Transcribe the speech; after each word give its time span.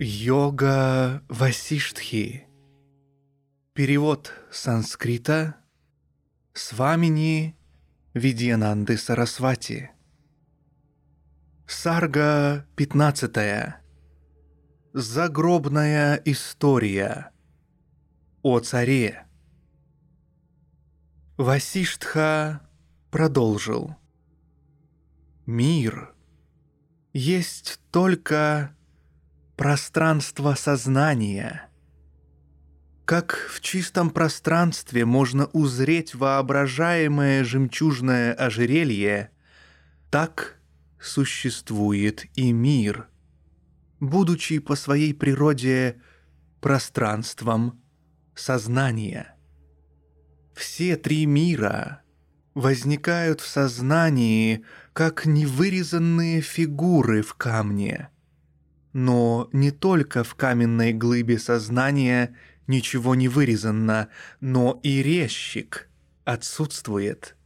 Йога 0.00 1.24
Васиштхи. 1.28 2.46
Перевод 3.74 4.32
с 4.48 4.60
санскрита 4.60 5.56
Свамини 6.52 7.56
Видьянанды 8.14 8.96
Сарасвати. 8.96 9.90
Сарга 11.66 12.64
15. 12.76 13.74
Загробная 14.92 16.22
история 16.24 17.32
о 18.42 18.60
царе. 18.60 19.26
Васиштха 21.36 22.60
продолжил. 23.10 23.96
Мир 25.44 26.14
есть 27.12 27.80
только 27.90 28.77
пространство 29.58 30.54
сознания. 30.54 31.68
Как 33.04 33.34
в 33.52 33.60
чистом 33.60 34.10
пространстве 34.10 35.04
можно 35.04 35.46
узреть 35.46 36.14
воображаемое 36.14 37.42
жемчужное 37.42 38.32
ожерелье, 38.34 39.32
так 40.10 40.60
существует 41.00 42.26
и 42.36 42.52
мир, 42.52 43.08
будучи 43.98 44.60
по 44.60 44.76
своей 44.76 45.12
природе 45.12 46.00
пространством 46.60 47.82
сознания. 48.36 49.34
Все 50.54 50.94
три 50.94 51.26
мира 51.26 52.02
возникают 52.54 53.40
в 53.40 53.48
сознании, 53.48 54.64
как 54.92 55.26
невырезанные 55.26 56.42
фигуры 56.42 57.22
в 57.22 57.34
камне. 57.34 58.10
Но 59.00 59.48
не 59.52 59.70
только 59.70 60.24
в 60.24 60.34
каменной 60.34 60.92
глыбе 60.92 61.38
сознания 61.38 62.34
ничего 62.66 63.14
не 63.14 63.28
вырезано, 63.28 64.08
но 64.40 64.80
и 64.82 65.04
резчик 65.04 65.88
отсутствует. 66.24 67.36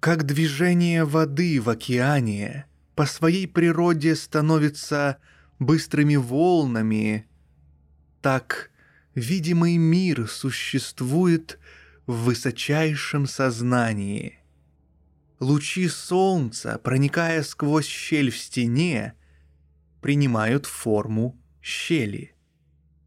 Как 0.00 0.24
движение 0.24 1.04
воды 1.04 1.60
в 1.60 1.68
океане 1.68 2.64
по 2.94 3.04
своей 3.04 3.46
природе 3.46 4.16
становится 4.16 5.18
быстрыми 5.58 6.16
волнами, 6.16 7.26
так 8.22 8.70
видимый 9.14 9.76
мир 9.76 10.26
существует 10.26 11.58
в 12.06 12.14
высочайшем 12.24 13.26
сознании. 13.26 14.38
Лучи 15.38 15.86
солнца, 15.86 16.80
проникая 16.82 17.42
сквозь 17.42 17.84
щель 17.84 18.30
в 18.30 18.38
стене, 18.38 19.12
принимают 20.02 20.66
форму 20.66 21.40
щели. 21.62 22.34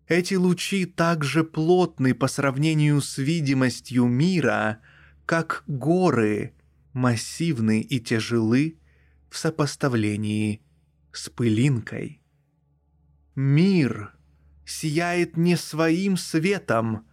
Эти 0.08 0.36
лучи 0.36 0.86
также 0.86 1.44
плотны 1.44 2.16
по 2.16 2.28
сравнению 2.28 3.02
с 3.02 3.18
видимостью 3.18 4.06
мира, 4.06 4.80
как 5.26 5.64
горы, 5.68 6.54
массивны 6.94 7.82
и 7.82 8.00
тяжелы 8.00 8.80
в 9.30 9.38
сопоставлении 9.38 10.62
с 11.12 11.30
пылинкой. 11.30 12.22
Мир 13.36 14.14
сияет 14.66 15.36
не 15.36 15.58
своим 15.58 16.16
светом, 16.16 17.06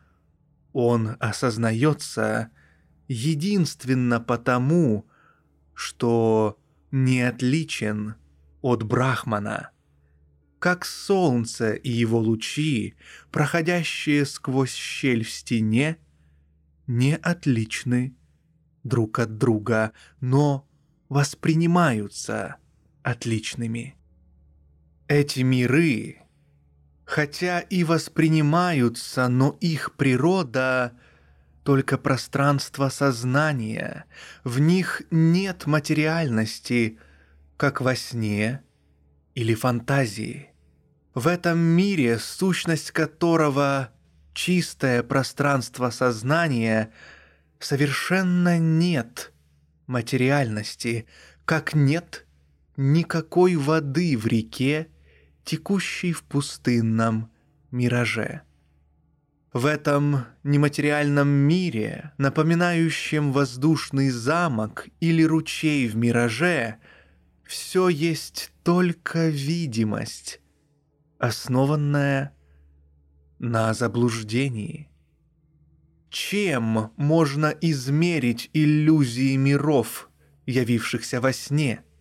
он 0.72 1.16
осознается 1.18 2.50
единственно 3.08 4.20
потому, 4.20 5.08
что 5.74 6.58
не 6.92 7.22
отличен 7.22 8.14
от 8.62 8.84
Брахмана. 8.84 9.71
Как 10.62 10.84
солнце 10.84 11.72
и 11.72 11.90
его 11.90 12.20
лучи, 12.20 12.94
проходящие 13.32 14.24
сквозь 14.24 14.72
щель 14.72 15.24
в 15.24 15.30
стене, 15.32 15.96
не 16.86 17.16
отличны 17.16 18.14
друг 18.84 19.18
от 19.18 19.38
друга, 19.38 19.90
но 20.20 20.68
воспринимаются 21.08 22.58
отличными. 23.02 23.96
Эти 25.08 25.40
миры 25.40 26.20
хотя 27.06 27.58
и 27.58 27.82
воспринимаются, 27.82 29.26
но 29.26 29.58
их 29.60 29.96
природа— 29.96 30.96
только 31.64 31.98
пространство 31.98 32.88
сознания, 32.88 34.04
в 34.44 34.60
них 34.60 35.02
нет 35.10 35.66
материальности, 35.66 36.98
как 37.56 37.80
во 37.80 37.96
сне 37.96 38.62
или 39.34 39.54
фантазии. 39.54 40.51
В 41.14 41.26
этом 41.26 41.58
мире, 41.58 42.18
сущность 42.18 42.90
которого— 42.90 43.90
чистое 44.34 45.02
пространство 45.02 45.90
сознания, 45.90 46.90
совершенно 47.58 48.58
нет 48.58 49.32
материальности, 49.86 51.06
как 51.44 51.74
нет 51.74 52.26
никакой 52.76 53.56
воды 53.56 54.16
в 54.16 54.26
реке 54.26 54.88
текущий 55.44 56.12
в 56.12 56.22
пустынном 56.22 57.30
мираже. 57.70 58.42
В 59.52 59.66
этом 59.66 60.24
нематериальном 60.44 61.28
мире, 61.28 62.12
напоминающем 62.16 63.32
воздушный 63.32 64.08
замок 64.08 64.88
или 65.00 65.22
ручей 65.24 65.88
в 65.88 65.96
мираже, 65.96 66.76
все 67.44 67.90
есть 67.90 68.50
только 68.62 69.28
видимость, 69.28 70.40
основанная 71.22 72.34
на 73.38 73.72
заблуждении. 73.74 74.90
Чем 76.10 76.92
можно 76.96 77.46
измерить 77.46 78.50
иллюзии 78.52 79.36
миров, 79.36 80.10
явившихся 80.46 81.20
во 81.20 81.32
сне– 81.32 81.82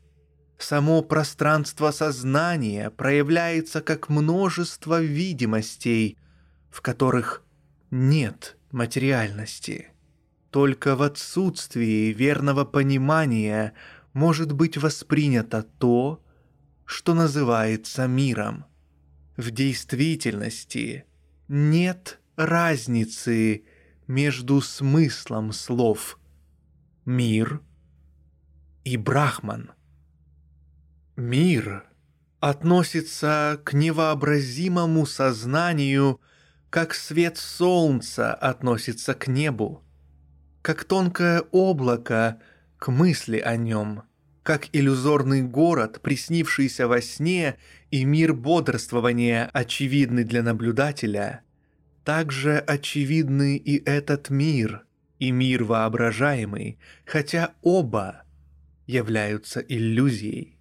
Само 0.62 1.02
пространство 1.02 1.90
сознания 1.90 2.92
проявляется 2.92 3.82
как 3.82 4.10
множество 4.10 5.02
видимостей, 5.02 6.20
в 6.70 6.82
которых 6.82 7.44
нет 7.90 8.58
материальности. 8.72 9.88
Только 10.52 10.96
в 10.96 11.02
отсутствии 11.02 12.14
верного 12.14 12.64
понимания 12.64 13.74
может 14.14 14.52
быть 14.52 14.78
воспринято 14.78 15.64
то, 15.64 16.24
что 16.86 17.16
называется 17.16 18.06
миром. 18.06 18.66
В 19.38 19.52
действительности 19.52 21.06
нет 21.48 22.20
разницы 22.36 23.64
между 24.08 24.62
смыслом 24.62 25.54
слов 25.54 26.20
«мир» 27.06 27.62
и 28.84 28.98
«брахман». 28.98 29.72
Мир 31.16 31.86
относится 32.40 33.62
к 33.64 33.74
невообразимому 33.74 35.06
сознанию, 35.06 36.20
как 36.70 36.94
свет 36.94 37.38
солнца 37.38 38.34
относится 38.34 39.14
к 39.14 39.28
небу, 39.28 39.84
как 40.62 40.84
тонкое 40.84 41.42
облако 41.52 42.42
к 42.78 42.92
мысли 42.92 43.38
о 43.38 43.56
нем, 43.56 44.04
как 44.44 44.68
иллюзорный 44.74 45.44
город, 45.44 46.02
приснившийся 46.02 46.88
во 46.88 47.02
сне, 47.02 47.58
и 47.92 48.06
мир 48.06 48.34
бодрствования, 48.34 49.50
очевидный 49.54 50.24
для 50.24 50.42
наблюдателя, 50.44 51.42
также 52.04 52.58
очевидны 52.58 53.58
и 53.58 53.84
этот 53.86 54.30
мир, 54.30 54.86
и 55.20 55.32
мир 55.32 55.64
воображаемый, 55.64 56.80
хотя 57.06 57.54
оба 57.62 58.24
являются 58.88 59.60
иллюзией. 59.60 60.58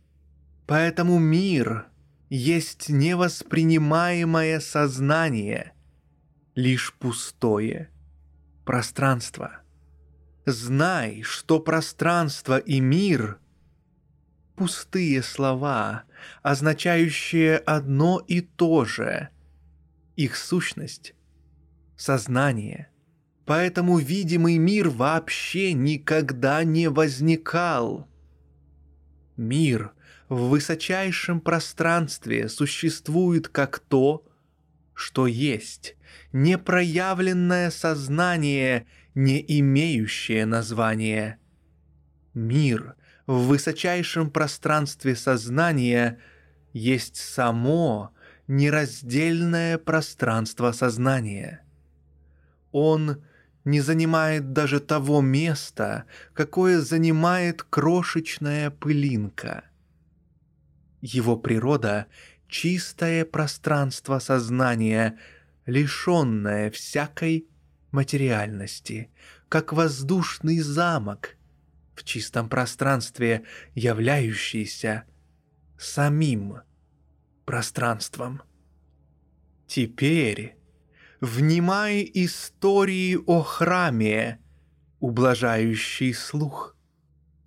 Поэтому 0.66 1.18
мир 1.18 1.86
есть 2.28 2.90
невоспринимаемое 2.90 4.60
сознание, 4.60 5.72
лишь 6.54 6.94
пустое 6.94 7.90
пространство. 8.64 9.62
Знай, 10.46 11.22
что 11.22 11.58
пространство 11.58 12.58
и 12.58 12.80
мир 12.80 13.38
пустые 14.60 15.22
слова, 15.22 16.04
означающие 16.42 17.56
одно 17.56 18.22
и 18.28 18.42
то 18.42 18.84
же. 18.84 19.30
Их 20.16 20.36
сущность— 20.36 21.14
сознание. 21.96 22.90
Поэтому 23.46 23.96
видимый 23.96 24.58
мир 24.58 24.90
вообще 24.90 25.72
никогда 25.72 26.62
не 26.62 26.90
возникал. 26.90 28.06
Мир 29.38 29.92
в 30.28 30.50
высочайшем 30.50 31.40
пространстве 31.40 32.50
существует 32.50 33.48
как 33.48 33.78
то, 33.78 34.26
что 34.92 35.26
есть, 35.26 35.96
непроявленное 36.34 37.70
сознание, 37.70 38.86
не 39.14 39.42
имеющее 39.58 40.44
названия. 40.44 41.38
Мир 42.34 42.94
в 43.30 43.46
высочайшем 43.46 44.28
пространстве 44.28 45.14
сознания 45.14 46.18
есть 46.72 47.14
само 47.14 48.12
нераздельное 48.48 49.78
пространство 49.78 50.72
сознания. 50.72 51.64
Он 52.72 53.22
не 53.64 53.82
занимает 53.82 54.52
даже 54.52 54.80
того 54.80 55.20
места, 55.20 56.06
какое 56.34 56.80
занимает 56.80 57.62
крошечная 57.62 58.72
пылинка. 58.72 59.62
Его 61.00 61.36
природа— 61.36 62.06
чистое 62.48 63.24
пространство 63.24 64.18
сознания, 64.18 65.20
лишенное 65.66 66.72
всякой 66.72 67.46
материальности, 67.92 69.08
как 69.48 69.72
воздушный 69.72 70.58
замок 70.58 71.36
в 71.94 72.04
чистом 72.04 72.48
пространстве, 72.48 73.44
являющийся 73.74 75.04
самим 75.78 76.60
пространством. 77.44 78.42
Теперь 79.66 80.56
внимай 81.20 82.10
истории 82.14 83.18
о 83.26 83.42
храме, 83.42 84.40
ублажающий 84.98 86.14
слух. 86.14 86.76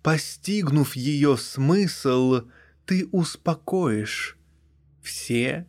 Постигнув 0.02 0.96
ее 0.96 1.36
смысл, 1.36 2.42
ты 2.84 3.08
успокоишь 3.12 4.36
все 5.02 5.66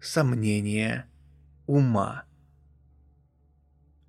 сомнения 0.00 1.06
ума. 1.66 2.24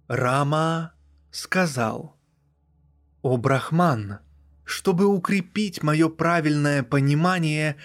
Рама 0.08 0.94
сказал, 1.32 2.15
«О 3.26 3.38
Брахман, 3.38 4.20
чтобы 4.66 5.08
укрепить 5.08 5.82
мое 5.82 6.10
правильное 6.10 6.84
понимание, 6.84 7.76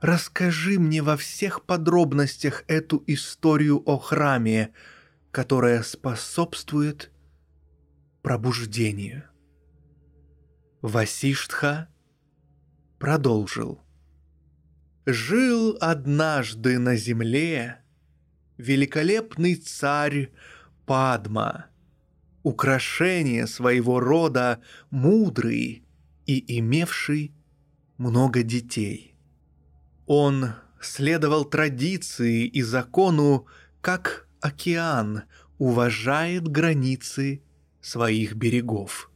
расскажи 0.00 0.76
мне 0.80 1.02
во 1.02 1.16
всех 1.16 1.62
подробностях 1.62 2.64
эту 2.66 3.00
историю 3.06 3.80
о 3.86 3.96
храме, 3.98 4.72
которая 5.30 5.84
способствует 5.84 7.12
пробуждению». 8.22 9.22
Васиштха 10.80 11.88
продолжил. 12.98 13.80
Жил 15.06 15.78
однажды 15.80 16.80
на 16.80 16.96
земле 16.96 17.84
великолепный 18.56 19.54
царь 19.54 20.32
Падма, 20.86 21.66
украшение 22.42 23.46
своего 23.46 24.00
рода 24.00 24.60
мудрый 24.90 25.84
и 26.26 26.58
имевший 26.58 27.32
много 27.98 28.42
детей. 28.42 29.14
Он 30.06 30.54
следовал 30.80 31.44
традиции 31.44 32.46
и 32.46 32.62
закону, 32.62 33.46
как 33.80 34.26
океан 34.40 35.22
уважает 35.58 36.48
границы 36.48 37.42
своих 37.80 38.34
берегов. 38.34 39.10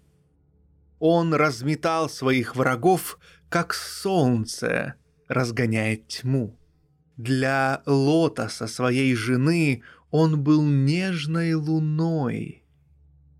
Он 0.98 1.34
разметал 1.34 2.08
своих 2.08 2.56
врагов, 2.56 3.18
как 3.48 3.74
солнце 3.74 4.94
разгоняет 5.28 6.08
тьму. 6.08 6.58
Для 7.16 7.82
лотоса 7.86 8.66
своей 8.66 9.14
жены 9.14 9.82
он 10.10 10.42
был 10.42 10.62
нежной 10.62 11.54
луной. 11.54 12.62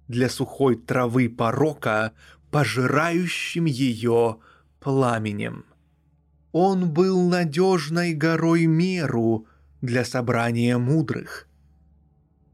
Для 0.09 0.29
сухой 0.29 0.77
травы 0.77 1.29
порока 1.29 2.13
пожирающим 2.51 3.65
ее 3.65 4.39
пламенем. 4.81 5.65
Он 6.53 6.91
был 6.91 7.29
надежной 7.29 8.15
горой 8.15 8.67
меру 8.67 9.47
для 9.83 10.05
собрания 10.05 10.79
мудрых. 10.79 11.49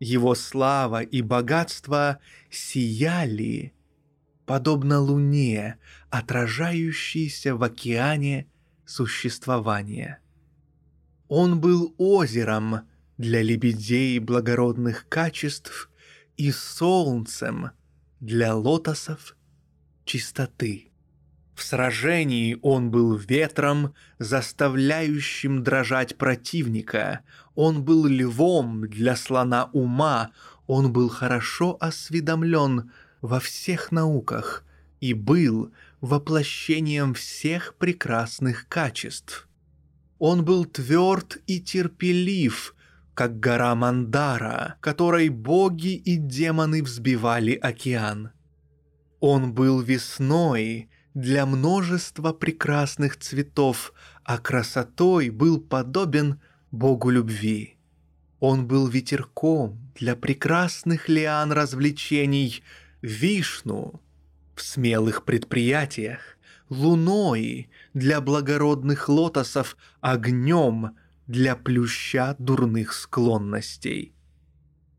Его 0.01 0.35
слава 0.35 1.03
и 1.03 1.23
богатство 1.23 2.19
сияли, 2.51 3.75
подобно 4.47 4.99
луне, 4.99 5.77
отражающейся 6.11 7.55
в 7.55 7.63
океане 7.63 8.49
существования. 8.85 10.19
Он 11.29 11.61
был 11.61 11.95
озером 11.99 12.89
для 13.19 13.43
лебедей 13.43 14.19
благородных 14.19 15.09
качеств 15.09 15.92
и 16.43 16.51
солнцем 16.51 17.71
для 18.19 18.57
лотосов 18.57 19.37
чистоты. 20.05 20.91
В 21.55 21.63
сражении 21.63 22.59
он 22.63 22.91
был 22.91 23.15
ветром, 23.15 23.95
заставляющим 24.19 25.63
дрожать 25.63 26.19
противника. 26.19 27.21
Он 27.55 27.85
был 27.85 28.07
львом 28.07 28.89
для 28.89 29.15
слона 29.15 29.71
ума. 29.73 30.33
Он 30.67 30.93
был 30.93 31.09
хорошо 31.09 31.77
осведомлен 31.79 32.91
во 33.21 33.39
всех 33.39 33.93
науках 33.93 34.65
и 34.99 35.15
был 35.15 35.73
воплощением 36.01 37.15
всех 37.15 37.77
прекрасных 37.77 38.67
качеств. 38.67 39.49
Он 40.19 40.45
был 40.45 40.65
тверд 40.65 41.39
и 41.47 41.61
терпелив, 41.61 42.75
как 43.15 43.41
гора 43.41 43.75
Мандара, 43.75 44.77
которой 44.81 45.29
боги 45.29 45.95
и 45.95 46.17
демоны 46.17 46.83
взбивали 46.83 47.55
океан. 47.55 48.31
Он 49.21 49.53
был 49.53 49.81
весной 49.81 50.89
для 51.15 51.47
множества 51.47 52.33
прекрасных 52.33 53.19
цветов, 53.19 53.93
а 54.25 54.39
красотой 54.39 55.31
был 55.31 55.61
подобен 55.61 56.41
богу 56.71 57.11
любви. 57.11 57.77
Он 58.41 58.67
был 58.67 58.89
ветерком 58.89 59.79
для 59.95 60.17
прекрасных 60.17 61.09
лиан 61.09 61.53
развлечений, 61.53 62.63
вишну 63.03 64.01
в 64.57 64.63
смелых 64.63 65.25
предприятиях, 65.25 66.39
луной 66.69 67.71
для 67.95 68.21
благородных 68.21 69.09
лотосов, 69.09 69.77
огнем 70.01 70.97
для 71.27 71.57
плюща 71.57 72.37
дурных 72.39 72.93
склонностей. 72.93 74.15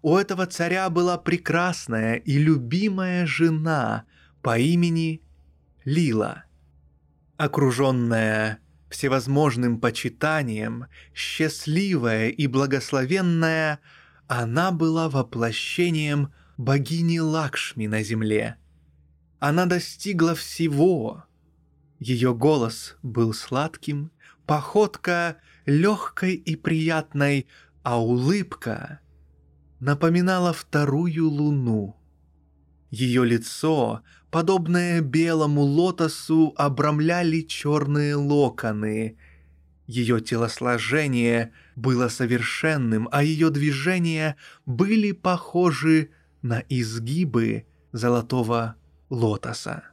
У 0.02 0.18
этого 0.18 0.46
царя 0.46 0.90
была 0.90 1.18
прекрасная 1.18 2.16
и 2.16 2.38
любимая 2.38 3.26
жена 3.26 4.06
по 4.42 4.58
имени 4.58 5.22
Лила. 5.86 6.44
Окруженная 7.38 8.60
всевозможным 8.90 9.80
почитанием, 9.80 10.86
счастливая 11.14 12.30
и 12.30 12.48
благословенная, 12.48 13.80
она 14.28 14.72
была 14.72 15.10
воплощением 15.10 16.34
богини 16.58 17.20
Лакшми 17.20 17.88
на 17.88 18.04
земле. 18.04 18.58
Она 19.40 19.66
достигла 19.66 20.36
всего. 20.36 21.24
Ее 22.00 22.34
голос 22.34 22.96
был 23.02 23.34
сладким, 23.34 24.12
походка 24.46 25.38
легкой 25.66 26.36
и 26.36 26.56
приятной, 26.56 27.48
а 27.84 28.02
улыбка 28.02 29.00
напоминала 29.80 30.54
вторую 30.54 31.30
луну. 31.30 31.98
Ее 32.90 33.26
лицо, 33.26 34.02
подобное 34.32 35.02
белому 35.02 35.62
лотосу, 35.62 36.54
обрамляли 36.58 37.42
черные 37.42 38.16
локоны. 38.16 39.18
Ее 39.88 40.22
телосложение 40.22 41.52
было 41.76 42.08
совершенным, 42.08 43.10
а 43.12 43.24
ее 43.24 43.50
движения 43.50 44.38
были 44.66 45.12
похожи 45.12 46.12
на 46.42 46.64
изгибы 46.70 47.66
золотого 47.92 48.76
лотоса. 49.10 49.84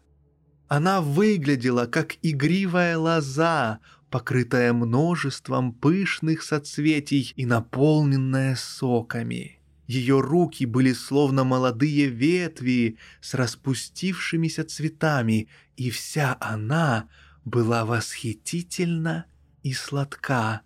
Она 0.68 1.00
выглядела 1.00 1.86
как 1.86 2.16
игривая 2.22 2.96
лоза, 2.96 3.80
покрытая 4.10 4.72
множеством 4.72 5.72
пышных 5.72 6.42
соцветий 6.42 7.32
и 7.36 7.46
наполненная 7.46 8.56
соками. 8.56 9.60
Ее 9.86 10.20
руки 10.20 10.66
были 10.66 10.92
словно 10.92 11.44
молодые 11.44 12.06
ветви 12.06 12.96
с 13.20 13.34
распустившимися 13.34 14.64
цветами, 14.64 15.48
и 15.76 15.90
вся 15.90 16.36
она 16.40 17.08
была 17.44 17.84
восхитительна 17.84 19.26
и 19.62 19.72
сладка, 19.72 20.60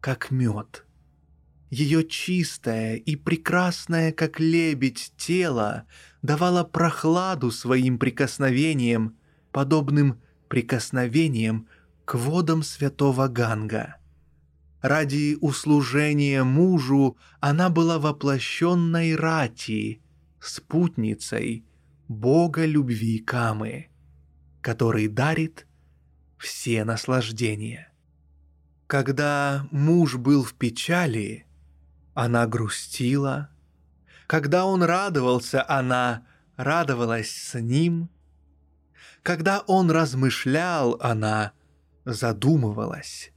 как 0.00 0.30
мед. 0.30 0.86
Ее 1.70 2.02
чистое 2.04 2.96
и 2.96 3.14
прекрасное, 3.14 4.10
как 4.12 4.40
лебедь, 4.40 5.12
тело 5.16 5.84
давало 6.22 6.64
прохладу 6.64 7.50
своим 7.50 7.98
прикосновением, 7.98 9.16
подобным 9.52 10.20
прикосновением 10.48 11.68
к 12.10 12.16
водам 12.16 12.64
святого 12.64 13.28
Ганга. 13.28 13.98
Ради 14.82 15.38
услужения 15.40 16.42
мужу 16.42 17.16
она 17.38 17.70
была 17.70 18.00
воплощенной 18.00 19.14
Рати, 19.14 20.02
спутницей 20.40 21.64
Бога 22.08 22.66
любви 22.66 23.20
Камы, 23.20 23.90
который 24.60 25.06
дарит 25.06 25.68
все 26.36 26.82
наслаждения. 26.82 27.92
Когда 28.88 29.68
муж 29.70 30.16
был 30.16 30.42
в 30.42 30.54
печали, 30.54 31.46
она 32.14 32.44
грустила. 32.48 33.50
Когда 34.26 34.64
он 34.64 34.82
радовался, 34.82 35.64
она 35.68 36.26
радовалась 36.56 37.30
с 37.30 37.60
ним. 37.60 38.10
Когда 39.22 39.60
он 39.60 39.92
размышлял, 39.92 40.98
она 41.00 41.52
задумывалась. 42.12 43.32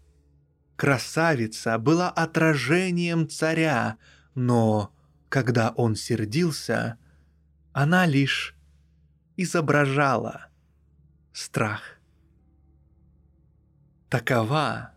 Красавица 0.75 1.77
была 1.77 2.09
отражением 2.09 3.29
царя, 3.29 3.97
но 4.35 4.93
когда 5.29 5.69
он 5.71 5.95
сердился, 5.95 6.97
она 7.71 8.05
лишь 8.05 8.55
изображала 9.37 10.47
страх. 11.31 11.81
Такова 14.09 14.93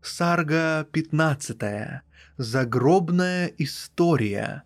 Сарга 0.00 0.86
15. 0.92 2.02
Загробная 2.36 3.52
история 3.58 4.62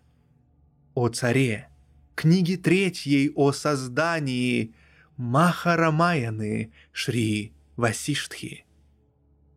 о 0.93 1.09
царе. 1.09 1.69
Книги 2.15 2.55
третьей 2.55 3.31
о 3.35 3.51
создании 3.51 4.75
Махарамаяны 5.17 6.71
Шри 6.91 7.53
Васиштхи, 7.75 8.65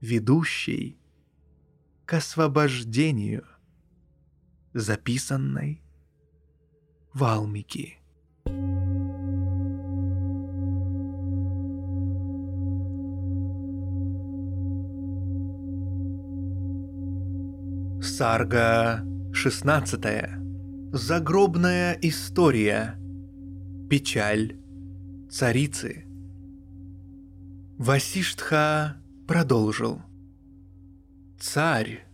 ведущей 0.00 0.98
к 2.06 2.14
освобождению, 2.14 3.44
записанной 4.72 5.82
Валмики. 7.12 7.98
Сарга 18.00 19.02
16. 19.34 20.00
Загробная 20.92 21.98
история. 22.00 22.98
Печаль 23.90 24.56
царицы. 25.30 26.05
Васиштха 27.78 28.96
продолжил. 29.28 30.00
Царь 31.38 32.06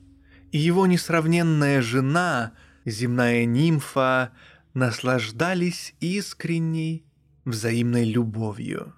и 0.51 0.59
его 0.59 0.87
несравненная 0.87 1.81
жена, 1.83 2.55
земная 2.85 3.45
нимфа, 3.45 4.33
наслаждались 4.75 5.95
искренней 6.01 7.05
взаимной 7.45 8.05
любовью. 8.11 8.93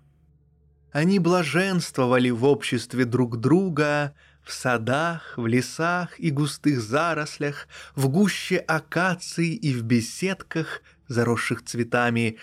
Они 0.91 1.19
блаженствовали 1.19 2.31
в 2.31 2.47
обществе 2.47 3.05
друг 3.05 3.39
друга, 3.39 4.15
в 4.43 4.51
садах, 4.51 5.35
в 5.37 5.47
лесах 5.47 6.19
и 6.19 6.31
густых 6.31 6.81
зарослях, 6.81 7.69
в 7.95 8.09
гуще 8.09 8.57
акаций 8.57 9.51
и 9.51 9.75
в 9.75 9.83
беседках, 9.83 10.81
заросших 11.09 11.63
цветами, 11.63 12.39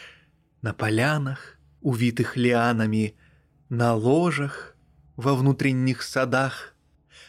на 0.62 0.76
полянах, 0.76 1.58
увитых 1.82 2.38
лианами, 2.38 3.16
на 3.72 3.96
ложах, 3.96 4.76
во 5.16 5.34
внутренних 5.34 6.02
садах, 6.02 6.76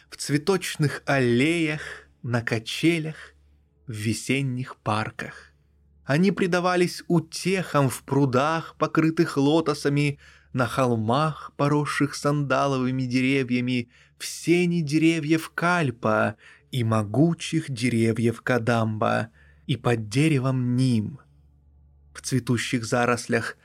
в 0.09 0.17
цветочных 0.17 1.01
аллеях, 1.05 1.79
на 2.21 2.41
качелях, 2.41 3.15
в 3.87 3.93
весенних 3.93 4.75
парках. 4.75 5.53
Они 6.03 6.33
предавались 6.33 7.01
утехам 7.07 7.87
в 7.87 8.03
прудах, 8.03 8.75
покрытых 8.77 9.37
лотосами, 9.37 10.19
на 10.51 10.67
холмах, 10.67 11.53
поросших 11.55 12.13
сандаловыми 12.13 13.03
деревьями, 13.03 13.87
в 14.17 14.25
сени 14.25 14.81
деревьев 14.81 15.49
кальпа 15.49 16.35
и 16.71 16.83
могучих 16.83 17.71
деревьев 17.71 18.41
кадамба, 18.41 19.29
и 19.65 19.77
под 19.77 20.09
деревом 20.09 20.75
ним, 20.75 21.21
в 22.13 22.21
цветущих 22.21 22.83
зарослях 22.83 23.55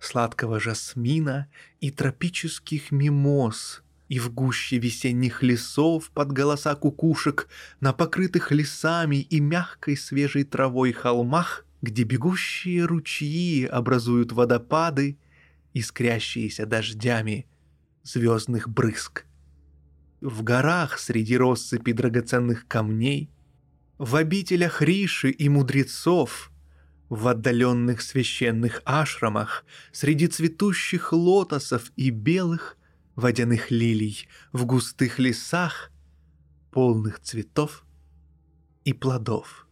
сладкого 0.00 0.58
жасмина 0.58 1.48
и 1.80 1.90
тропических 1.90 2.90
мимоз, 2.90 3.82
и 4.08 4.18
в 4.18 4.32
гуще 4.32 4.78
весенних 4.78 5.42
лесов 5.42 6.10
под 6.10 6.32
голоса 6.32 6.74
кукушек, 6.74 7.48
на 7.80 7.92
покрытых 7.92 8.50
лесами 8.50 9.16
и 9.16 9.40
мягкой 9.40 9.96
свежей 9.96 10.44
травой 10.44 10.92
холмах, 10.92 11.64
где 11.82 12.02
бегущие 12.02 12.84
ручьи 12.84 13.64
образуют 13.66 14.32
водопады, 14.32 15.16
искрящиеся 15.74 16.66
дождями 16.66 17.46
звездных 18.02 18.68
брызг. 18.68 19.26
В 20.20 20.42
горах 20.42 20.98
среди 20.98 21.36
россыпи 21.36 21.92
драгоценных 21.92 22.66
камней, 22.66 23.30
в 23.96 24.16
обителях 24.16 24.82
Риши 24.82 25.30
и 25.30 25.48
мудрецов, 25.48 26.49
в 27.10 27.26
отдаленных 27.26 28.00
священных 28.00 28.80
ашрамах, 28.86 29.66
среди 29.92 30.28
цветущих 30.28 31.12
лотосов 31.12 31.92
и 31.96 32.10
белых 32.10 32.78
водяных 33.16 33.70
лилий, 33.70 34.28
в 34.52 34.64
густых 34.64 35.18
лесах, 35.18 35.90
полных 36.70 37.20
цветов 37.20 37.84
и 38.84 38.92
плодов. 38.92 39.66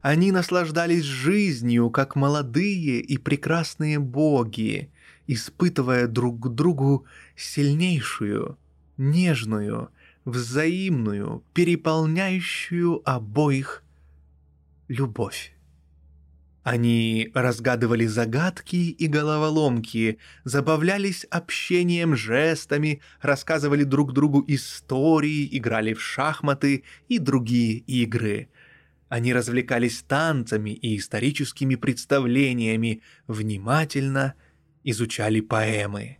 Они 0.00 0.32
наслаждались 0.32 1.04
жизнью, 1.04 1.90
как 1.90 2.16
молодые 2.16 3.00
и 3.00 3.18
прекрасные 3.18 3.98
боги, 3.98 4.90
испытывая 5.26 6.06
друг 6.06 6.40
к 6.40 6.48
другу 6.48 7.04
сильнейшую, 7.36 8.58
нежную, 8.96 9.90
взаимную, 10.24 11.44
переполняющую 11.52 13.02
обоих 13.04 13.84
любовь. 14.88 15.54
Они 16.62 17.30
разгадывали 17.32 18.04
загадки 18.04 18.76
и 18.76 19.06
головоломки, 19.06 20.18
забавлялись 20.44 21.24
общением 21.30 22.14
жестами, 22.14 23.00
рассказывали 23.22 23.84
друг 23.84 24.12
другу 24.12 24.44
истории, 24.46 25.48
играли 25.56 25.94
в 25.94 26.02
шахматы 26.02 26.84
и 27.08 27.18
другие 27.18 27.78
игры. 27.78 28.50
Они 29.08 29.32
развлекались 29.32 30.02
танцами 30.02 30.70
и 30.70 30.98
историческими 30.98 31.76
представлениями, 31.76 33.00
внимательно 33.26 34.34
изучали 34.84 35.40
поэмы. 35.40 36.18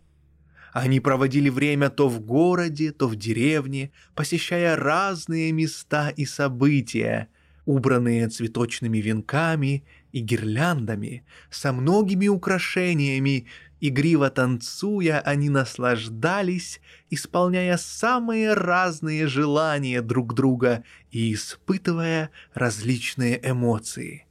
Они 0.73 0.99
проводили 0.99 1.49
время 1.49 1.89
то 1.89 2.09
в 2.09 2.19
городе, 2.19 2.91
то 2.91 3.07
в 3.07 3.15
деревне, 3.15 3.91
посещая 4.15 4.75
разные 4.75 5.51
места 5.51 6.09
и 6.09 6.25
события, 6.25 7.27
убранные 7.65 8.27
цветочными 8.27 8.97
венками 8.97 9.83
и 10.11 10.19
гирляндами, 10.19 11.23
со 11.49 11.73
многими 11.73 12.27
украшениями, 12.27 13.47
игриво 13.79 14.29
танцуя, 14.29 15.19
они 15.19 15.49
наслаждались, 15.49 16.81
исполняя 17.09 17.77
самые 17.77 18.53
разные 18.53 19.27
желания 19.27 20.01
друг 20.01 20.33
друга 20.33 20.83
и 21.11 21.33
испытывая 21.33 22.29
различные 22.53 23.39
эмоции. 23.43 24.25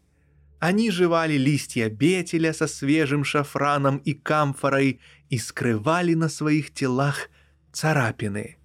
Они 0.61 0.91
жевали 0.91 1.35
листья 1.35 1.89
бетеля 1.89 2.53
со 2.53 2.67
свежим 2.67 3.25
шафраном 3.25 3.97
и 3.97 4.13
камфорой 4.13 5.01
и 5.31 5.39
скрывали 5.39 6.15
на 6.15 6.29
своих 6.29 6.73
телах 6.73 7.31
царапины, 7.73 8.59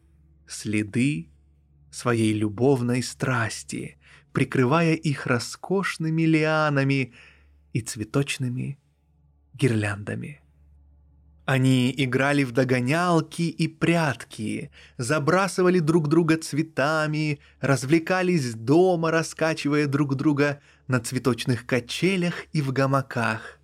следы 0.46 1.30
своей 1.90 2.34
любовной 2.34 3.02
страсти, 3.02 3.98
прикрывая 4.36 4.96
их 4.96 5.28
роскошными 5.28 6.24
лианами 6.24 7.14
и 7.72 7.80
цветочными 7.80 8.78
гирляндами. 9.54 10.42
Они 11.46 11.94
играли 11.96 12.44
в 12.44 12.52
догонялки 12.52 13.44
и 13.44 13.68
прятки, 13.70 14.72
забрасывали 14.98 15.80
друг 15.80 16.10
друга 16.10 16.38
цветами, 16.38 17.40
развлекались 17.62 18.56
дома, 18.56 19.10
раскачивая 19.10 19.88
друг 19.88 20.16
друга 20.16 20.60
на 20.88 21.00
цветочных 21.00 21.66
качелях 21.66 22.34
и 22.52 22.62
в 22.62 22.74
гамаках. 22.74 23.60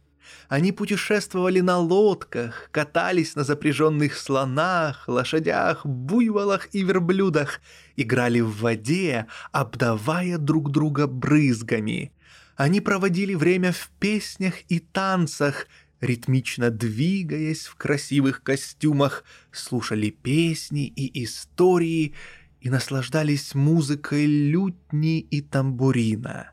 Они 0.49 0.71
путешествовали 0.71 1.61
на 1.61 1.77
лодках, 1.77 2.69
катались 2.71 3.35
на 3.35 3.43
запряженных 3.43 4.17
слонах, 4.17 5.07
лошадях, 5.07 5.85
буйволах 5.85 6.67
и 6.73 6.83
верблюдах, 6.83 7.61
играли 7.95 8.41
в 8.41 8.57
воде, 8.59 9.27
обдавая 9.51 10.37
друг 10.37 10.71
друга 10.71 11.07
брызгами. 11.07 12.11
Они 12.55 12.81
проводили 12.81 13.33
время 13.33 13.71
в 13.71 13.89
песнях 13.99 14.55
и 14.67 14.79
танцах, 14.79 15.67
ритмично 16.01 16.69
двигаясь 16.69 17.65
в 17.65 17.75
красивых 17.75 18.43
костюмах, 18.43 19.23
слушали 19.51 20.09
песни 20.09 20.87
и 20.87 21.23
истории 21.23 22.13
и 22.59 22.69
наслаждались 22.69 23.55
музыкой 23.55 24.25
лютни 24.25 25.19
и 25.19 25.41
тамбурина. 25.41 26.51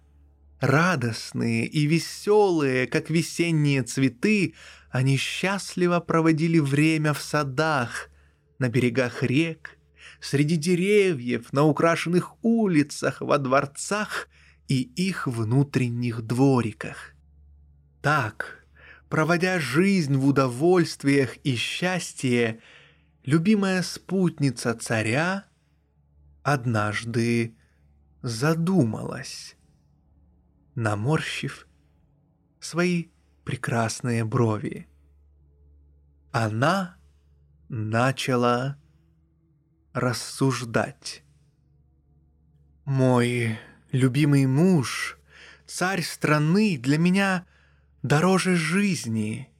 Радостные 0.61 1.67
и 1.67 1.87
веселые, 1.87 2.87
как 2.87 3.11
весенние 3.11 3.83
цветы, 3.85 4.55
они 4.91 5.17
счастливо 5.17 6.01
проводили 6.01 6.59
время 6.59 7.13
в 7.13 7.21
садах, 7.21 8.11
на 8.59 8.69
берегах 8.69 9.23
рек, 9.23 9.79
среди 10.21 10.57
деревьев, 10.57 11.53
на 11.53 11.63
украшенных 11.65 12.43
улицах, 12.43 13.21
во 13.21 13.39
дворцах 13.39 14.29
и 14.67 14.83
их 14.83 15.27
внутренних 15.27 16.23
двориках. 16.23 17.15
Так, 18.03 18.67
проводя 19.09 19.61
жизнь 19.61 20.17
в 20.17 20.27
удовольствиях 20.27 21.37
и 21.45 21.55
счастье, 21.55 22.61
любимая 23.25 23.83
спутница 23.83 24.75
царя 24.75 25.45
однажды 26.43 27.57
задумалась, 28.23 29.58
наморщив 30.79 31.67
свои 32.61 33.07
прекрасные 33.45 34.25
брови. 34.25 34.87
Она 36.31 36.97
начала 37.69 38.79
рассуждать. 39.93 41.25
«Мой 42.85 43.59
любимый 43.91 44.47
муж, 44.47 45.19
царь 45.67 46.03
страны, 46.03 46.79
для 46.79 46.97
меня 46.97 47.45
дороже 48.05 48.55
жизни. 48.55 49.51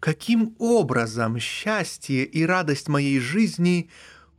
Каким 0.00 0.56
образом 0.58 1.38
счастье 1.38 2.24
и 2.24 2.46
радость 2.46 2.88
моей 2.88 3.20
жизни 3.20 3.90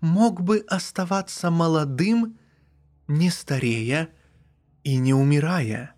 мог 0.02 0.42
бы 0.42 0.66
оставаться 0.68 1.52
молодым, 1.52 2.40
не 3.08 3.30
старея 3.30 4.10
и 4.84 4.98
не 4.98 5.14
умирая? 5.14 5.94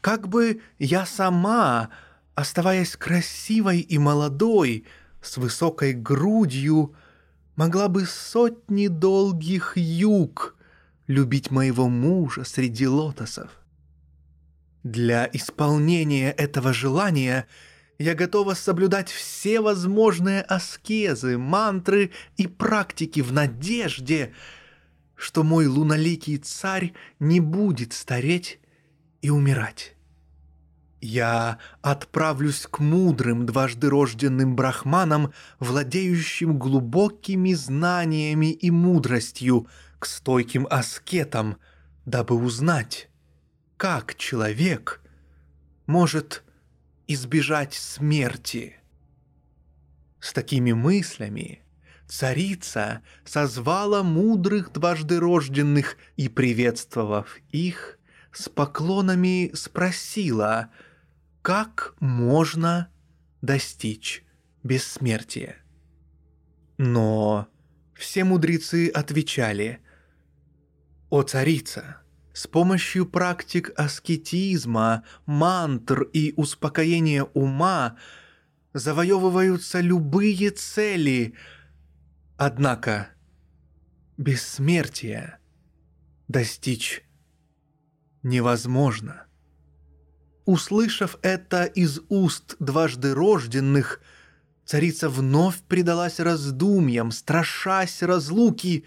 Как 0.00 0.28
бы 0.28 0.60
я 0.78 1.06
сама, 1.06 1.90
оставаясь 2.34 2.96
красивой 2.96 3.80
и 3.80 3.98
молодой, 3.98 4.84
с 5.20 5.36
высокой 5.36 5.92
грудью, 5.92 6.94
могла 7.56 7.88
бы 7.88 8.06
сотни 8.06 8.86
долгих 8.86 9.72
юг 9.76 10.54
любить 11.08 11.50
моего 11.50 11.88
мужа 11.88 12.44
среди 12.44 12.86
лотосов. 12.86 13.50
Для 14.84 15.28
исполнения 15.32 16.30
этого 16.30 16.72
желания 16.72 17.48
я 17.98 18.14
готова 18.14 18.54
соблюдать 18.54 19.10
все 19.10 19.60
возможные 19.60 20.42
аскезы, 20.42 21.36
мантры 21.36 22.12
и 22.36 22.46
практики 22.46 23.20
в 23.20 23.32
надежде, 23.32 24.32
что 25.16 25.42
мой 25.42 25.66
луналикий 25.66 26.36
царь 26.36 26.92
не 27.18 27.40
будет 27.40 27.92
стареть 27.92 28.60
и 29.22 29.30
умирать. 29.30 29.94
Я 31.00 31.58
отправлюсь 31.80 32.66
к 32.68 32.80
мудрым 32.80 33.46
дважды 33.46 33.88
рожденным 33.88 34.56
брахманам, 34.56 35.32
владеющим 35.60 36.58
глубокими 36.58 37.52
знаниями 37.52 38.52
и 38.52 38.70
мудростью, 38.70 39.68
к 39.98 40.06
стойким 40.06 40.66
аскетам, 40.70 41.58
дабы 42.04 42.36
узнать, 42.36 43.10
как 43.76 44.16
человек 44.16 45.00
может 45.86 46.42
избежать 47.06 47.74
смерти. 47.74 48.76
С 50.20 50.32
такими 50.32 50.72
мыслями 50.72 51.62
царица 52.06 53.02
созвала 53.24 54.02
мудрых 54.02 54.72
дважды 54.72 55.20
рожденных 55.20 55.96
и, 56.16 56.28
приветствовав 56.28 57.38
их, 57.50 57.97
с 58.32 58.48
поклонами 58.48 59.50
спросила, 59.54 60.70
как 61.42 61.94
можно 62.00 62.90
достичь 63.42 64.24
бессмертия. 64.62 65.56
Но 66.76 67.48
все 67.94 68.24
мудрецы 68.24 68.88
отвечали, 68.88 69.80
«О 71.10 71.22
царица, 71.22 72.02
с 72.38 72.46
помощью 72.46 73.04
практик 73.06 73.72
аскетизма, 73.76 75.02
мантр 75.26 76.02
и 76.02 76.34
успокоения 76.36 77.24
ума 77.24 77.96
завоевываются 78.74 79.80
любые 79.80 80.50
цели. 80.50 81.34
Однако 82.36 83.08
бессмертия 84.18 85.40
достичь 86.28 87.07
невозможно. 88.22 89.24
Услышав 90.44 91.18
это 91.22 91.64
из 91.64 92.00
уст 92.08 92.56
дважды 92.58 93.14
рожденных, 93.14 94.00
царица 94.64 95.08
вновь 95.08 95.60
предалась 95.62 96.20
раздумьям, 96.20 97.10
страшась 97.10 98.02
разлуки 98.02 98.84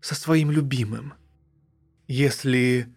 со 0.00 0.14
своим 0.14 0.50
любимым– 0.50 1.14
если 2.12 2.94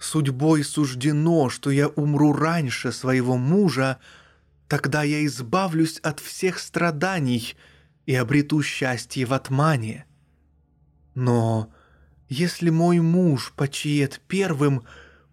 судьбой 0.00 0.64
суждено, 0.64 1.50
что 1.50 1.70
я 1.70 1.86
умру 1.86 2.32
раньше 2.32 2.90
своего 2.90 3.36
мужа, 3.36 3.98
тогда 4.66 5.04
я 5.04 5.24
избавлюсь 5.24 6.00
от 6.00 6.18
всех 6.18 6.58
страданий 6.58 7.54
и 8.06 8.14
обрету 8.16 8.64
счастье 8.64 9.24
в 9.24 9.32
атмане. 9.32 10.04
Но 11.14 11.72
если 12.28 12.70
мой 12.70 12.98
муж 12.98 13.52
почиет 13.56 14.20
первым, 14.26 14.82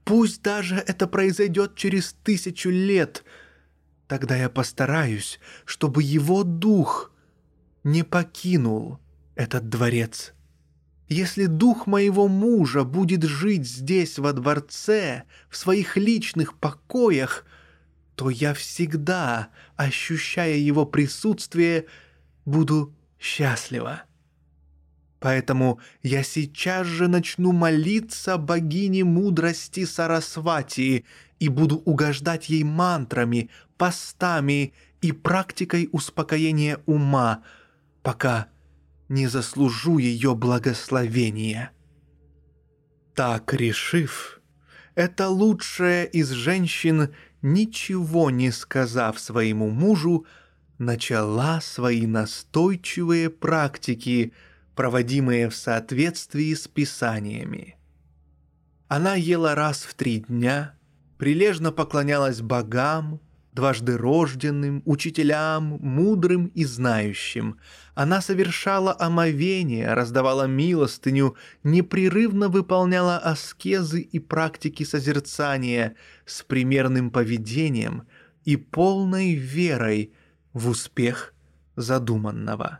пусть 0.04 0.42
даже 0.42 0.76
это 0.76 1.08
произойдет 1.08 1.76
через 1.76 2.14
тысячу 2.24 2.70
лет, 2.70 3.24
тогда 4.08 4.36
я 4.36 4.50
постараюсь, 4.50 5.40
чтобы 5.66 6.04
его 6.04 6.44
дух 6.44 7.12
не 7.84 8.04
покинул 8.04 9.00
этот 9.36 9.70
дворец. 9.70 10.34
Если 11.10 11.46
дух 11.46 11.86
моего 11.86 12.28
мужа 12.28 12.84
будет 12.84 13.24
жить 13.24 13.68
здесь, 13.68 14.18
во 14.18 14.34
дворце, 14.34 15.24
в 15.50 15.58
своих 15.58 15.98
личных 15.98 16.58
покоях, 16.58 17.46
то 18.16 18.30
я 18.30 18.54
всегда, 18.54 19.50
ощущая 19.76 20.56
его 20.56 20.86
присутствие, 20.86 21.88
буду 22.46 22.96
счастлива. 23.20 24.04
Поэтому 25.24 25.80
я 26.02 26.22
сейчас 26.22 26.86
же 26.86 27.08
начну 27.08 27.54
молиться 27.54 28.38
богине 28.38 29.06
мудрости 29.06 29.86
Сарасвати 29.86 31.06
и 31.40 31.48
буду 31.48 31.78
угождать 31.78 32.50
ей 32.50 32.66
мантрами, 32.66 33.50
постами 33.78 34.74
и 35.00 35.14
практикой 35.14 35.88
успокоения 35.94 36.80
ума, 36.88 37.42
пока 38.02 38.48
не 39.08 39.28
заслужу 39.28 39.98
ее 39.98 40.36
благословения. 40.36 41.72
Так 43.16 43.54
решив, 43.54 44.42
эта 44.94 45.30
лучшая 45.30 46.04
из 46.04 46.32
женщин, 46.32 47.16
ничего 47.42 48.30
не 48.30 48.52
сказав 48.52 49.22
своему 49.22 49.70
мужу, 49.70 50.26
начала 50.80 51.62
свои 51.62 52.08
настойчивые 52.08 53.30
практики, 53.30 54.34
проводимые 54.76 55.50
в 55.50 55.56
соответствии 55.56 56.54
с 56.54 56.68
писаниями. 56.68 57.78
Она 58.88 59.16
ела 59.16 59.56
раз 59.56 59.84
в 59.84 59.94
три 59.94 60.20
дня, 60.20 60.76
прилежно 61.18 61.72
поклонялась 61.72 62.42
богам, 62.42 63.22
дважды 63.54 63.98
рожденным, 63.98 64.82
учителям, 64.86 65.78
мудрым 65.80 66.48
и 66.48 66.66
знающим. 66.66 67.60
Она 67.94 68.22
совершала 68.22 68.96
омовение, 69.00 69.94
раздавала 69.94 70.48
милостыню, 70.48 71.36
непрерывно 71.64 72.50
выполняла 72.50 73.18
аскезы 73.18 74.02
и 74.02 74.20
практики 74.20 74.84
созерцания 74.84 75.96
с 76.26 76.44
примерным 76.44 77.12
поведением 77.12 78.08
и 78.44 78.56
полной 78.56 79.36
верой 79.36 80.14
в 80.54 80.70
успех 80.70 81.34
задуманного. 81.76 82.80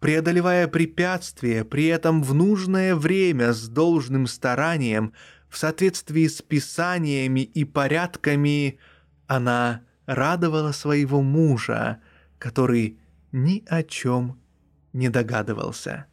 Преодолевая 0.00 0.68
препятствия, 0.68 1.64
при 1.64 1.86
этом 1.86 2.22
в 2.22 2.32
нужное 2.32 2.94
время 2.94 3.52
с 3.52 3.68
должным 3.68 4.26
старанием, 4.28 5.12
в 5.48 5.58
соответствии 5.58 6.28
с 6.28 6.40
писаниями 6.40 7.40
и 7.40 7.64
порядками, 7.64 8.78
она 9.26 9.82
радовала 10.06 10.72
своего 10.72 11.20
мужа, 11.20 12.00
который 12.38 12.98
ни 13.32 13.64
о 13.66 13.82
чем 13.82 14.40
не 14.92 15.08
догадывался. 15.08 16.06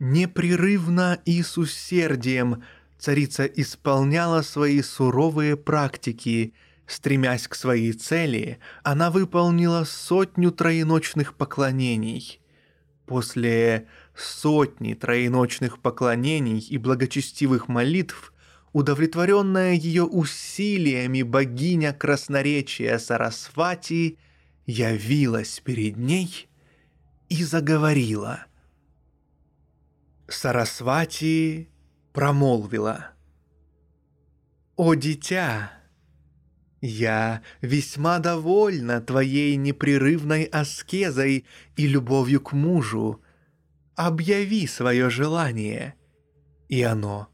Непрерывно 0.00 1.20
и 1.24 1.42
с 1.42 1.58
усердием 1.58 2.64
царица 2.98 3.44
исполняла 3.46 4.42
свои 4.42 4.82
суровые 4.82 5.56
практики. 5.56 6.54
Стремясь 6.86 7.46
к 7.46 7.54
своей 7.54 7.92
цели, 7.92 8.58
она 8.82 9.10
выполнила 9.10 9.84
сотню 9.84 10.50
троеночных 10.50 11.34
поклонений. 11.34 12.40
После 13.08 13.88
сотни 14.14 14.92
троеночных 14.92 15.80
поклонений 15.80 16.58
и 16.58 16.76
благочестивых 16.76 17.66
молитв, 17.66 18.34
удовлетворенная 18.74 19.72
ее 19.72 20.04
усилиями 20.04 21.22
богиня 21.22 21.94
красноречия 21.94 22.98
Сарасвати 22.98 24.18
явилась 24.66 25.58
перед 25.60 25.96
ней 25.96 26.50
и 27.30 27.42
заговорила. 27.44 28.44
Сарасвати 30.28 31.68
промолвила. 32.12 33.12
«О, 34.76 34.94
дитя, 34.94 35.72
я 36.80 37.42
весьма 37.60 38.18
довольна 38.18 39.00
твоей 39.00 39.56
непрерывной 39.56 40.44
аскезой 40.44 41.44
и 41.76 41.86
любовью 41.86 42.40
к 42.40 42.52
мужу, 42.52 43.22
объяви 43.94 44.66
свое 44.66 45.10
желание, 45.10 45.94
и 46.68 46.82
оно 46.82 47.28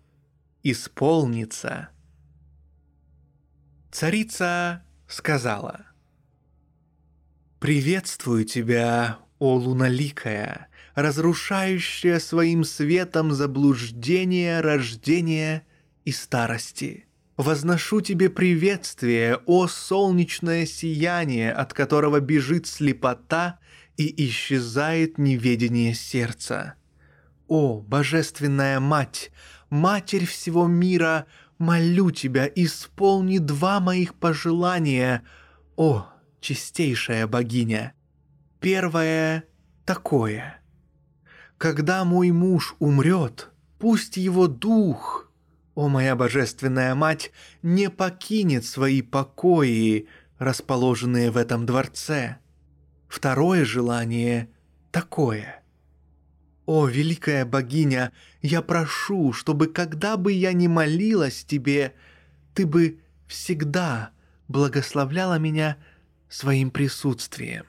исполнится. 0.63 1.91
Царица 3.91 4.83
сказала, 5.07 5.87
«Приветствую 7.61 8.45
тебя, 8.45 9.19
о 9.39 9.57
луналикая, 9.57 10.69
разрушающая 10.95 12.19
своим 12.19 12.65
светом 12.65 13.33
заблуждение 13.33 14.61
рождения 14.61 15.67
и 16.05 16.13
старости. 16.13 17.07
Возношу 17.37 18.01
тебе 18.01 18.31
приветствие, 18.31 19.41
о 19.47 19.67
солнечное 19.67 20.67
сияние, 20.67 21.53
от 21.53 21.73
которого 21.73 22.21
бежит 22.21 22.69
слепота 22.69 23.59
и 23.97 24.27
исчезает 24.27 25.19
неведение 25.19 25.95
сердца. 25.95 26.75
О, 27.49 27.81
Божественная 27.81 28.79
Мать, 28.79 29.33
Матерь 29.69 30.27
всего 30.27 30.69
мира, 30.69 31.27
молю 31.59 32.13
тебя, 32.13 32.49
исполни 32.55 33.39
два 33.39 33.81
моих 33.81 34.15
пожелания, 34.15 35.25
о, 35.75 36.07
чистейшая 36.41 37.27
богиня. 37.27 37.95
Первое 38.61 39.45
такое. 39.85 40.61
Когда 41.59 42.05
мой 42.05 42.31
муж 42.31 42.77
умрет, 42.79 43.51
пусть 43.81 44.19
его 44.19 44.47
дух, 44.47 45.29
о 45.75 45.89
моя 45.89 46.15
божественная 46.17 46.95
мать, 46.95 47.33
не 47.63 47.91
покинет 47.91 48.65
свои 48.65 49.03
покои, 49.03 50.09
расположенные 50.39 51.31
в 51.31 51.37
этом 51.37 51.67
дворце. 51.67 52.37
Второе 53.09 53.65
желание 53.65 54.49
такое. 54.91 55.63
«О, 56.67 56.87
великая 56.87 57.45
богиня, 57.45 58.13
я 58.41 58.63
прошу, 58.63 59.33
чтобы 59.33 59.67
когда 59.67 60.17
бы 60.17 60.33
я 60.33 60.53
ни 60.53 60.67
молилась 60.67 61.45
тебе, 61.45 61.95
ты 62.55 62.67
бы 62.67 63.01
всегда 63.27 64.11
благословляла 64.49 65.39
меня 65.39 65.77
своим 66.29 66.71
присутствием». 66.71 67.67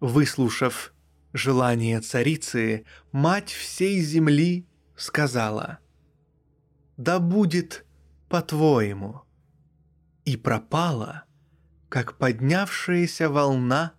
Выслушав 0.00 0.94
желание 1.32 2.00
царицы, 2.00 2.84
мать 3.12 3.50
всей 3.50 4.00
земли 4.00 4.66
сказала 4.96 5.80
«Да 6.96 7.18
будет 7.18 7.84
по-твоему» 8.28 9.22
и 10.24 10.36
пропала– 10.36 11.24
как 11.94 12.18
поднявшаяся 12.18 13.30
волна 13.30 13.92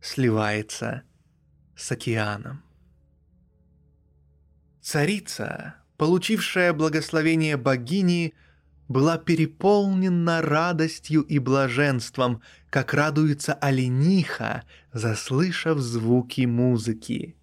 сливается 0.00 1.02
с 1.74 1.90
океаном. 1.90 2.62
Царица, 4.80 5.74
получившая 5.96 6.72
благословение 6.72 7.56
богини, 7.56 8.34
была 8.86 9.18
переполнена 9.18 10.40
радостью 10.40 11.22
и 11.22 11.40
блаженством, 11.40 12.42
как 12.70 12.94
радуется 12.94 13.54
олениха, 13.54 14.62
заслышав 14.92 15.80
звуки 15.80 16.42
музыки. 16.42 17.36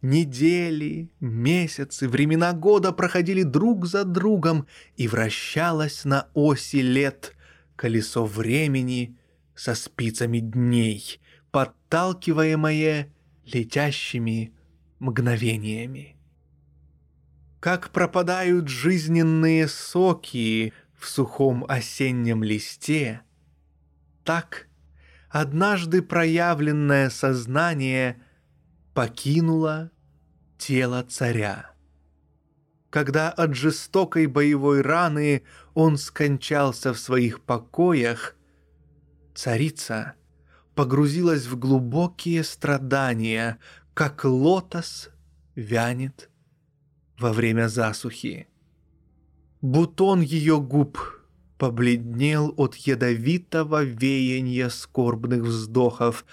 Недели, 0.00 1.10
месяцы, 1.18 2.08
времена 2.08 2.52
года 2.52 2.92
проходили 2.92 3.42
друг 3.42 3.86
за 3.86 4.04
другом, 4.04 4.68
и 4.96 5.08
вращалась 5.08 6.04
на 6.04 6.28
оси 6.34 6.82
лет 6.82 7.34
колесо 7.74 8.24
времени 8.24 9.16
со 9.56 9.74
спицами 9.74 10.38
дней, 10.38 11.20
подталкиваемое 11.50 13.12
летящими 13.44 14.52
мгновениями. 15.00 16.16
Как 17.58 17.90
пропадают 17.90 18.68
жизненные 18.68 19.66
соки 19.66 20.72
в 20.96 21.08
сухом 21.08 21.64
осеннем 21.68 22.44
листе, 22.44 23.22
так 24.22 24.68
однажды 25.28 26.02
проявленное 26.02 27.10
сознание 27.10 28.22
покинуло 28.98 29.92
тело 30.58 31.04
царя 31.04 31.70
когда 32.90 33.30
от 33.30 33.54
жестокой 33.54 34.26
боевой 34.26 34.80
раны 34.80 35.44
он 35.74 35.98
скончался 35.98 36.92
в 36.92 36.98
своих 36.98 37.40
покоях, 37.40 38.34
царица 39.36 40.14
погрузилась 40.74 41.46
в 41.46 41.56
глубокие 41.56 42.42
страдания, 42.42 43.58
как 43.94 44.24
лотос 44.24 45.10
вянет 45.54 46.28
во 47.20 47.32
время 47.32 47.68
засухи. 47.68 48.48
Бутон 49.60 50.22
ее 50.22 50.60
губ 50.60 50.98
побледнел 51.56 52.52
от 52.56 52.74
ядовитого 52.74 53.84
веяния 53.84 54.70
скорбных 54.70 55.42
вздохов. 55.42 56.24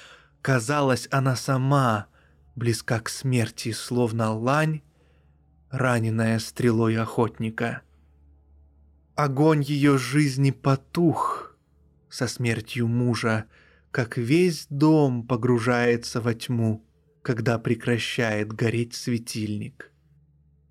Казалось, 0.42 1.08
она 1.12 1.36
сама 1.36 2.08
близка 2.56 3.00
к 3.00 3.10
смерти, 3.10 3.72
словно 3.72 4.34
лань, 4.34 4.82
раненая 5.70 6.40
стрелой 6.40 6.98
охотника. 6.98 7.82
Огонь 9.16 9.62
ее 9.62 9.98
жизни 9.98 10.52
потух 10.52 11.56
со 12.10 12.28
смертью 12.28 12.88
мужа, 12.88 13.46
как 13.92 14.18
весь 14.18 14.68
дом 14.70 15.26
погружается 15.26 16.22
во 16.22 16.34
тьму, 16.34 16.86
когда 17.22 17.60
прекращает 17.60 18.52
гореть 18.52 18.94
светильник. 18.94 19.92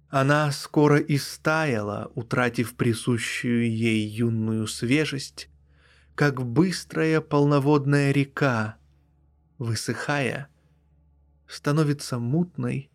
Она 0.08 0.52
скоро 0.52 0.98
истаяла, 0.98 2.12
утратив 2.14 2.76
присущую 2.76 3.68
ей 3.68 4.06
юную 4.06 4.68
свежесть, 4.68 5.48
как 6.14 6.44
быстрая 6.44 7.20
полноводная 7.20 8.12
река, 8.12 8.76
высыхая, 9.58 10.48
становится 11.46 12.18
мутной 12.18 12.90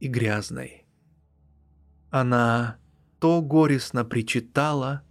и 0.00 0.08
грязной. 0.08 0.84
Она 2.10 2.78
то 3.20 3.42
горестно 3.42 4.04
причитала, 4.04 5.02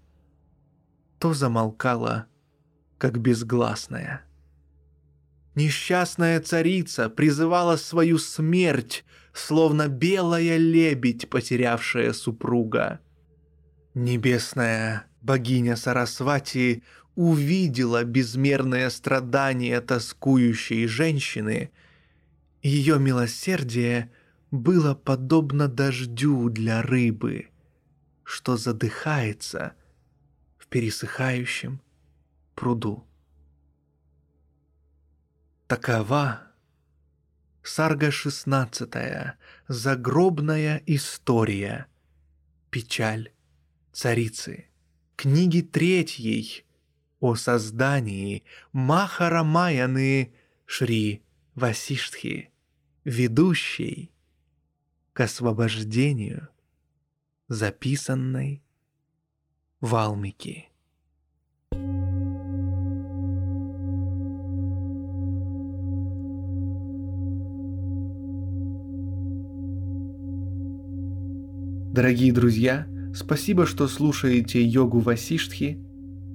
то 1.20 1.34
замолкала, 1.34 2.28
как 2.98 3.20
безгласная. 3.20 4.24
Несчастная 5.56 6.40
царица 6.40 7.10
призывала 7.10 7.78
свою 7.78 8.20
смерть, 8.20 9.04
словно 9.34 9.88
белая 9.88 10.58
лебедь, 10.58 11.30
потерявшая 11.30 12.14
супруга. 12.14 13.00
Небесная 13.96 15.08
богиня 15.22 15.76
Сарасвати 15.76 16.84
увидела 17.16 18.04
безмерное 18.04 18.90
страдание 18.92 19.82
тоскующей 19.82 20.86
женщины, 20.86 21.72
ее 22.68 23.00
милосердие 23.00 24.12
было 24.52 24.94
подобно 24.94 25.70
дождю 25.70 26.50
для 26.50 26.82
рыбы, 26.82 27.48
что 28.24 28.58
задыхается 28.58 29.74
в 30.58 30.68
пересыхающем 30.68 31.82
пруду. 32.56 33.08
Такова 35.68 36.42
Сарга 37.64 38.12
шестнадцатая, 38.12 39.38
загробная 39.68 40.82
история, 40.86 41.88
печаль 42.70 43.32
царицы, 43.94 44.68
книги 45.16 45.62
третьей, 45.62 46.66
о 47.20 47.36
создании 47.36 48.44
Махарамаяны 48.74 50.34
Шри 50.66 51.24
Васиштхи, 51.56 52.52
ведущей 53.08 54.12
к 55.14 55.22
освобождению 55.22 56.50
записанной 57.48 58.62
Валмики. 59.80 60.68
Дорогие 71.94 72.34
друзья, 72.34 72.90
спасибо, 73.16 73.66
что 73.66 73.88
слушаете 73.88 74.62
йогу 74.62 75.00
Васиштхи. 75.00 75.82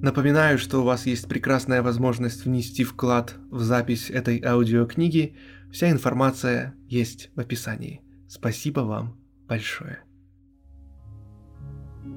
Напоминаю, 0.02 0.58
что 0.58 0.80
у 0.80 0.84
вас 0.84 1.06
есть 1.06 1.28
прекрасная 1.28 1.82
возможность 1.82 2.44
внести 2.44 2.84
вклад 2.84 3.34
в 3.50 3.60
запись 3.62 4.10
этой 4.10 4.42
аудиокниги. 4.44 5.34
Вся 5.72 5.90
информация 5.90 6.74
есть 6.88 7.30
в 7.34 7.40
описании. 7.40 8.00
Спасибо 8.28 8.80
вам 8.80 9.18
большое. 9.48 9.98